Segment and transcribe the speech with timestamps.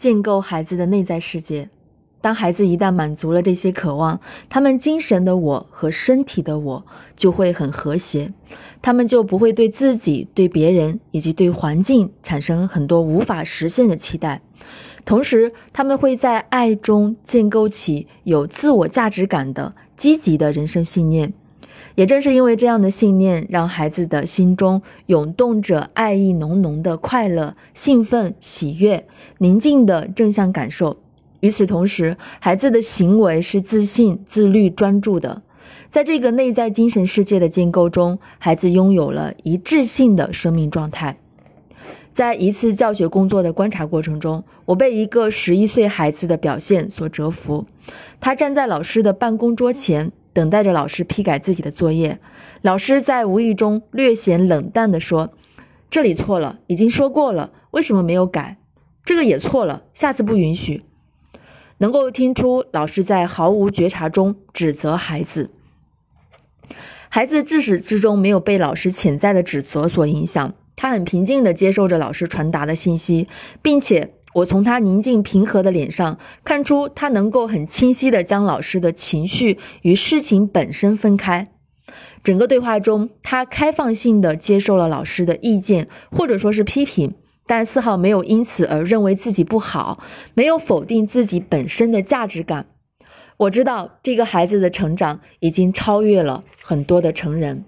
[0.00, 1.68] 建构孩子的内在世界。
[2.22, 8.32] 当孩子一旦满足了这些渴望，他们精神的我和身体的我就会很和谐，
[8.80, 14.40] 他们就不会对自己、对别人以及对环境产生很多无法实现的期待。
[15.04, 21.34] 同时，他们会在爱中建构起有自我价值感的积极的人生信念。
[21.94, 29.06] 也正是因为这样的信念，让孩子的心中涌动着爱意浓浓的快乐、兴奋、喜悦、
[29.38, 30.96] 宁静的正向感受。
[31.40, 35.42] 与此同时，孩子的行为是自信、自律、专注的。
[35.88, 41.18] 在这个内在精神世界的建构中，孩子拥有了一致性的生命状态。
[42.12, 47.66] 在一次教学工作的观察过程中，我被一个十一岁孩子的表现所折服。
[48.20, 52.20] 他站在老师的办公桌前，等待着老师批改自己的作业。
[52.62, 55.32] 老师在无意中略显冷淡地说
[55.88, 58.58] ：“这里错了，已经说过了，为什么没有改？
[59.04, 60.84] 这个也错了，下次不允许。”
[61.78, 65.48] 能够听出老师在毫无觉察中指责孩子，
[67.08, 73.26] 孩子自始至终没有被老师潜在的指责所影响，他很平静地接受着老师传达的信息，
[73.62, 81.46] 并且我从他宁静平和的脸上看出他能够很清晰地将老师的情绪与事情本身分开。
[82.22, 87.14] 整个对话中，他开放性地接受了老师的意见或者说是批评。
[87.46, 90.00] 但丝毫没有因此而认为自己不好，
[90.34, 92.66] 没有否定自己本身的价值感。
[93.38, 97.64] 我知道这个孩子的成长已经超越了很多的成人。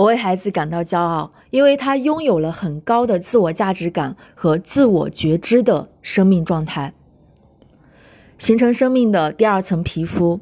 [0.00, 6.94] 我为孩子感到骄傲，因为他拥有了很高的自我价值感和自我觉知的生命状态，
[8.38, 10.40] 形成生命的第二层皮肤。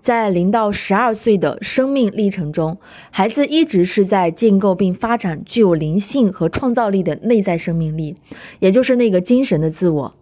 [0.00, 2.78] 在零到十二岁的生命历程中，
[3.10, 8.16] 孩子一直是在建构并发展具有灵性和创造力的内在生命力，
[8.58, 10.12] 也就是那个精神的自我。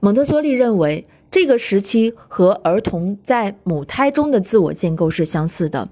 [0.00, 5.88] 蒙特梭利认为，这个时期和儿童在母胎中的自我建构是相似的。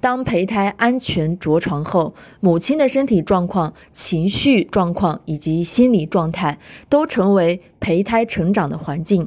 [0.00, 9.26] 当胚胎安全着床后，母亲的身体状况、情绪状况以及心理状态都成为胚胎成长的环境。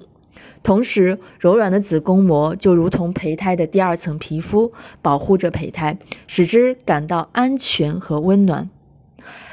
[0.61, 8.69] 同时，柔软的子宫膜就如同胚胎的第二层皮肤，保护着胚胎，使之感到安全和温暖。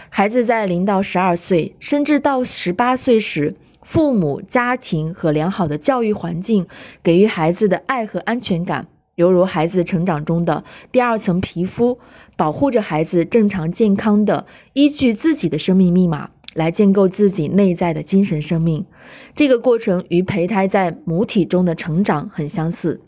[0.08, 6.66] 孩子在零到十二岁，甚至到十八岁时，父母、家庭和良好的教育环境
[7.04, 11.98] 给予孩子的爱和安全感，犹如孩子成长中的第二层皮肤，
[12.36, 16.30] 保护着孩子正常健康的依据自己的生命密码。
[16.54, 18.86] 来建构自己内在的精神生命，
[19.34, 23.02] 这个过程与胚胎在母体中的成长很相似。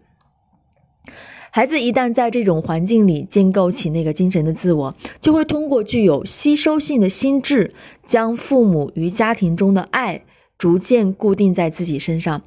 [1.51, 7.73] 孩子一旦在这种环境里建构起那个精神的自我，就会通过具有吸收性的心智，
[8.05, 10.27] 将父母与家庭中的爱
[10.59, 12.43] 逐渐固定在自己身上。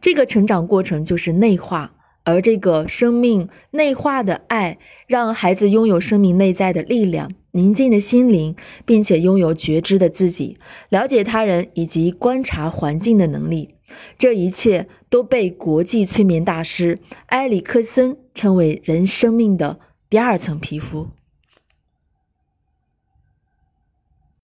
[0.00, 1.93] 这个成长过程就是内化。
[2.24, 10.56] 而这个生命内化的爱，让孩子拥有生命内在的力量、宁静的心灵，并且拥有觉知的自己、
[10.88, 13.74] 了解他人以及观察环境的能力。
[14.16, 21.08] 这一切都被国际催眠大师埃里克森称为人生命的第二层皮肤。